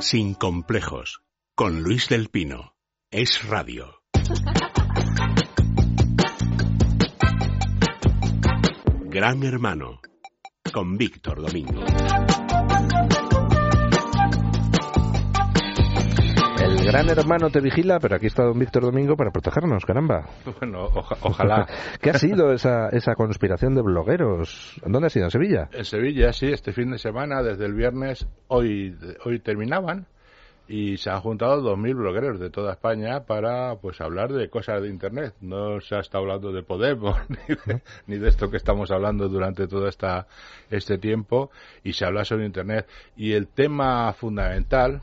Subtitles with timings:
[0.00, 1.20] Sin complejos,
[1.54, 2.74] con Luis del Pino.
[3.10, 4.02] Es radio.
[9.10, 10.00] Gran Hermano,
[10.72, 11.84] con Víctor Domingo.
[16.90, 20.28] Gran hermano te vigila, pero aquí está don Víctor Domingo para protegernos, caramba.
[20.60, 21.66] Bueno, oja- ojalá.
[22.00, 24.80] ¿Qué ha sido esa, esa conspiración de blogueros?
[24.84, 25.26] ¿Dónde ha sido?
[25.26, 25.68] ¿En Sevilla?
[25.72, 30.06] En Sevilla, sí, este fin de semana, desde el viernes, hoy, hoy terminaban
[30.68, 34.88] y se han juntado 2.000 blogueros de toda España para pues hablar de cosas de
[34.88, 35.34] Internet.
[35.40, 39.28] No se ha estado hablando de Podemos ni de, ni de esto que estamos hablando
[39.28, 40.26] durante todo esta,
[40.70, 41.50] este tiempo
[41.82, 42.86] y se habla sobre Internet.
[43.16, 45.00] Y el tema fundamental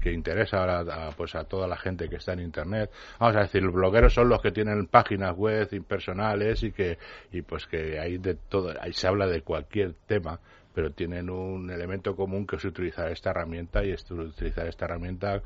[0.00, 2.90] que interesa ahora a, pues a toda la gente que está en internet.
[3.18, 6.98] Vamos a decir, los blogueros son los que tienen páginas web impersonales y que
[7.32, 10.40] y pues que ahí de todo, ahí se habla de cualquier tema,
[10.74, 15.42] pero tienen un elemento común que es utilizar esta herramienta y es utilizar esta herramienta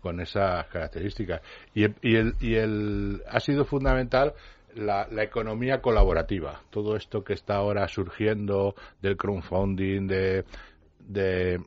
[0.00, 1.40] con esas características.
[1.74, 4.34] Y, y el y el ha sido fundamental
[4.74, 10.44] la, la economía colaborativa, todo esto que está ahora surgiendo del crowdfunding, de,
[11.00, 11.60] de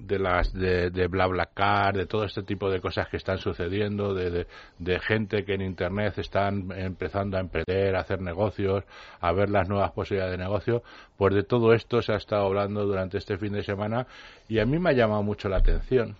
[0.00, 4.30] de las de, de BlaBlaCar, de todo este tipo de cosas que están sucediendo, de,
[4.30, 4.46] de,
[4.78, 8.84] de gente que en Internet están empezando a emprender, a hacer negocios,
[9.20, 10.82] a ver las nuevas posibilidades de negocio,
[11.16, 14.06] pues de todo esto se ha estado hablando durante este fin de semana
[14.48, 16.16] y a mí me ha llamado mucho la atención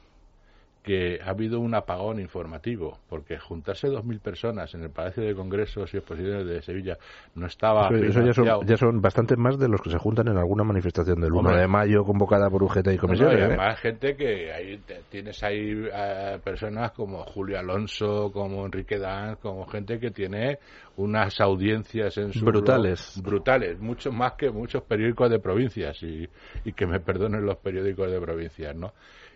[0.83, 5.92] que ha habido un apagón informativo, porque juntarse 2.000 personas en el Palacio de Congresos
[5.92, 6.97] y Exposiciones de Sevilla
[7.34, 10.28] no estaba Eso, eso ya, son, ya son bastantes más de los que se juntan
[10.28, 11.61] en alguna manifestación del 1 Hombre.
[11.61, 13.39] de mayo convocada por UGT y No, no, comisiones.
[13.39, 13.45] y ¿eh?
[13.45, 19.39] además gente que ahí te- tienes ahí eh, personas como Julio Alonso, como Enrique Danz,
[19.39, 20.59] como gente que tiene
[20.97, 23.15] unas audiencias en su Brutales.
[23.17, 26.27] blog, brutales, mucho más que muchos periódicos de provincias y,
[26.65, 28.92] y que me perdonen los periódicos de provincias, ¿no?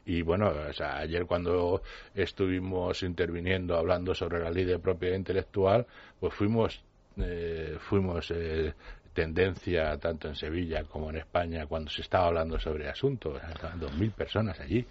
[0.06, 1.83] Y bueno, o sea, ayer cuando
[2.14, 5.86] estuvimos interviniendo hablando sobre la ley de propiedad intelectual,
[6.20, 6.83] pues fuimos
[7.17, 8.75] eh, fuimos eh,
[9.14, 13.33] tendencia tanto en Sevilla como en España cuando se estaba hablando sobre el asunto.
[13.80, 14.85] Dos mil personas allí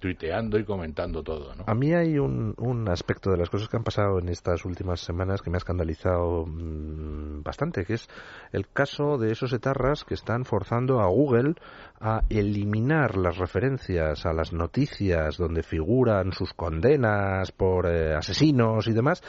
[0.00, 1.64] tuiteando y comentando todo, ¿no?
[1.66, 5.00] A mí hay un, un aspecto de las cosas que han pasado en estas últimas
[5.00, 8.08] semanas que me ha escandalizado mm, bastante, que es
[8.50, 11.54] el caso de esos etarras que están forzando a Google
[12.00, 18.92] a eliminar las referencias a las noticias donde figuran sus condenas por eh, asesinos y
[18.92, 19.22] demás,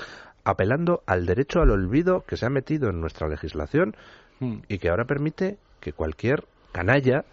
[0.43, 3.95] apelando al derecho al olvido que se ha metido en nuestra legislación
[4.39, 4.61] Hmm.
[4.67, 7.23] y que ahora permite que cualquier canalla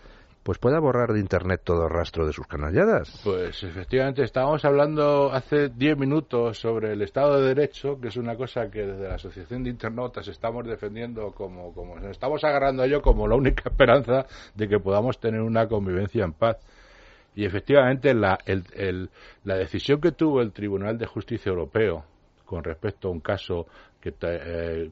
[0.43, 3.21] pues pueda borrar de internet todo rastro de sus canalladas.
[3.25, 8.37] Pues efectivamente estábamos hablando hace 10 minutos sobre el Estado de Derecho, que es una
[8.37, 12.87] cosa que desde la Asociación de Internautas estamos defendiendo como, como nos estamos agarrando a
[12.87, 16.57] ello como la única esperanza de que podamos tener una convivencia en paz.
[17.35, 19.11] Y efectivamente la, el- el-
[19.45, 22.05] la decisión que tuvo el Tribunal de Justicia Europeo
[22.51, 23.69] con respecto a un caso
[24.01, 24.91] que eh, eh,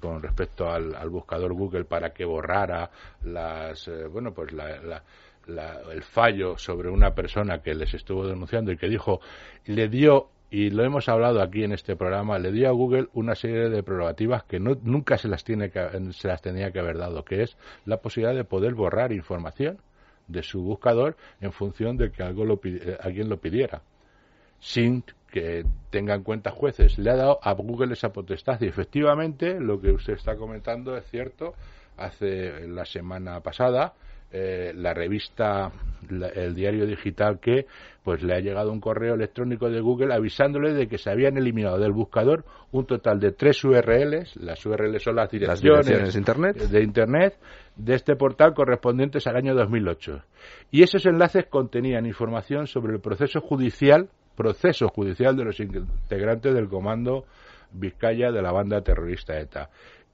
[0.00, 2.90] con respecto al, al buscador Google para que borrara
[3.22, 5.02] las eh, bueno pues la- la-
[5.46, 9.20] la- el fallo sobre una persona que les estuvo denunciando y que dijo
[9.66, 13.34] le dio y lo hemos hablado aquí en este programa le dio a Google una
[13.34, 15.80] serie de prerrogativas que no, nunca se las tiene que,
[16.14, 19.76] se las tenía que haber dado que es la posibilidad de poder borrar información
[20.28, 23.82] de su buscador en función de que algo lo, eh, alguien lo pidiera
[24.60, 26.98] sin que tengan en cuenta jueces.
[26.98, 31.04] Le ha dado a Google esa potestad y efectivamente lo que usted está comentando es
[31.10, 31.54] cierto.
[31.96, 33.94] Hace la semana pasada
[34.32, 35.70] eh, la revista,
[36.10, 37.66] la- el diario digital que
[38.02, 41.78] pues le ha llegado un correo electrónico de Google avisándole de que se habían eliminado
[41.78, 44.36] del buscador un total de tres URLs.
[44.36, 46.56] Las URLs son las Las direcciones, direcciones de internet.
[46.56, 47.38] de Internet
[47.76, 50.22] de este portal correspondientes al año 2008.
[50.70, 56.68] Y esos enlaces contenían información sobre el proceso judicial, proceso judicial de los integrantes del
[56.68, 57.24] comando
[57.72, 59.70] Vizcaya de la banda terrorista ETA.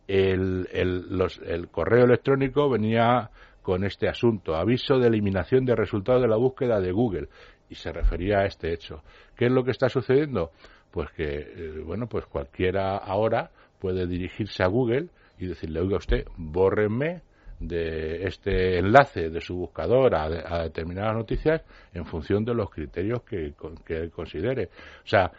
[0.09, 3.31] El, el- correo electrónico venía
[3.63, 7.29] con este asunto, aviso de eliminación de resultados de la búsqueda de Google,
[7.69, 9.03] y se refería a este hecho.
[9.37, 10.51] ¿Qué es lo que está sucediendo?
[10.91, 15.09] Pues que, eh, bueno, pues cualquiera ahora puede dirigirse a Google
[15.39, 17.23] y decirle, oiga usted, bórrenme
[17.69, 21.63] de este enlace de su buscador a, a determinadas noticias
[21.95, 23.53] en función de los criterios que,
[23.85, 24.67] que él considere.
[25.05, 25.31] O sea,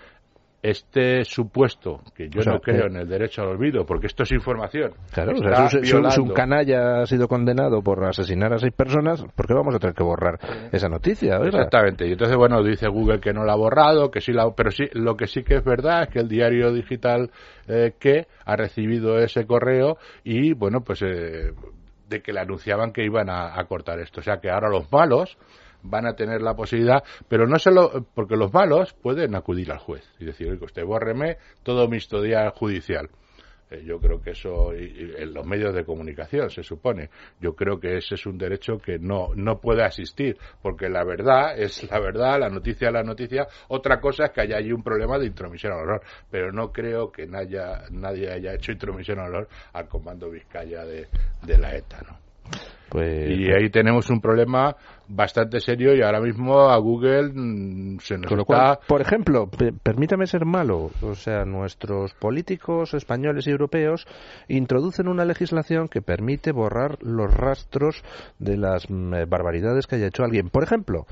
[0.62, 4.08] este supuesto, que yo O sea, no creo que- en el derecho al olvido, porque
[4.08, 4.94] esto es información.
[5.12, 8.02] Claro, o sea, si, un- si un- si violando- un canalla ha sido condenado por
[8.06, 10.40] asesinar a seis personas, ¿por qué vamos a tener que borrar
[10.72, 11.36] esa noticia?
[11.44, 12.08] Exactamente.
[12.08, 14.86] Y entonces, bueno, dice Google que no la ha borrado, que sí la, pero sí,
[14.94, 17.30] lo que sí que es verdad es que el diario digital
[17.68, 21.52] eh, que ha recibido ese correo y, bueno, pues eh,
[22.14, 24.22] de que le anunciaban que iban a, cortar esto.
[24.22, 25.38] O sea que ahora los malos
[25.82, 30.08] van a tener la posibilidad, pero no solo porque los malos pueden acudir al juez
[30.20, 33.10] y decir, oye, usted bórreme todo mi historial judicial.
[33.74, 37.10] Eh, yo creo que eso, en los medios de comunicación se supone,
[37.42, 41.58] yo creo que ese es un derecho que no, no puede asistir, porque la verdad
[41.58, 43.48] es la verdad, la noticia es la noticia.
[43.70, 47.26] Otra cosa es que haya un problema de intromisión al honor, pero no creo que
[47.26, 47.60] nadie,
[47.92, 51.08] nadie haya hecho intromisión al honor al comando Vizcaya de,
[51.42, 52.33] de la ETA, ¿no?
[52.94, 54.76] Pues, y ahí tenemos un problema
[55.08, 58.80] bastante serio y ahora mismo a Google mm, se nos está...
[58.88, 59.50] por ejemplo,
[59.82, 64.06] permítame ser malo, o sea, nuestros políticos españoles y europeos
[64.48, 68.04] introducen una legislación que permite borrar los rastros
[68.38, 70.50] de las mm, eh, barbaridades que haya hecho alguien.
[70.52, 71.08] Por ejemplo,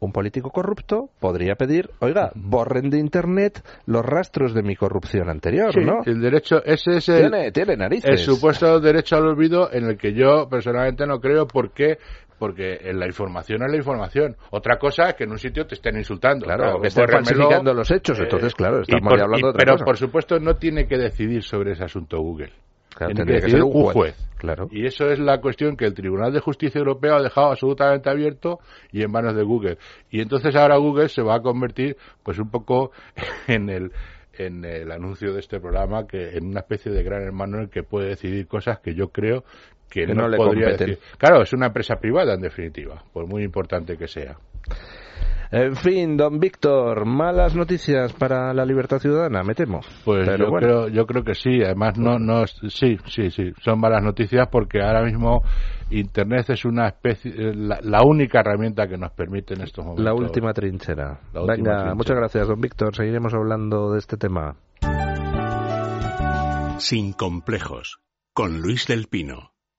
[0.00, 5.76] un político corrupto podría pedir, oiga, borren de Internet los rastros de mi corrupción anterior,
[5.82, 6.00] ¿no?
[6.04, 8.10] El derecho, ese es el, tiene, narices.
[8.10, 11.98] el supuesto derecho al olvido en el que yo personalmente no creo porque
[12.38, 14.36] porque en la información es la información.
[14.50, 16.44] Otra cosa es que en un sitio te estén insultando.
[16.44, 18.18] Claro, que estén falsificando los hechos.
[18.18, 21.72] Entonces, eh, claro, estamos hablando de otra Pero, por supuesto, no tiene que decidir sobre
[21.72, 22.52] ese asunto Google.
[22.96, 24.16] Tiene que, ser un juez.
[24.38, 24.68] Claro.
[24.70, 28.60] Y eso es la cuestión que el Tribunal de Justicia Europeo ha dejado absolutamente abierto
[28.92, 29.78] y en manos de Google.
[30.10, 32.92] Y entonces ahora Google se va a convertir, pues un poco
[33.46, 33.92] en el
[34.38, 37.70] en el anuncio de este programa que en una especie de gran hermano en el
[37.70, 39.44] que puede decidir cosas que yo creo
[39.88, 40.98] que, no, le podría decir.
[41.16, 44.36] Claro, es una empresa privada en definitiva, por muy importante que sea.
[45.50, 49.80] En fin, don Víctor, malas noticias para la libertad ciudadana, me temo.
[50.04, 54.02] Pues yo, creo, yo creo que sí, además no, no, sí, sí, sí, son malas
[54.02, 55.42] noticias porque ahora mismo
[55.90, 60.04] Internet es una especie, la, única herramienta que nos permite en estos momentos.
[60.04, 61.20] La última trinchera.
[61.32, 64.56] Venga, muchas gracias, don Víctor, seguiremos hablando de este tema.
[66.78, 68.00] Sin complejos,
[68.34, 69.55] con Luis del Pino.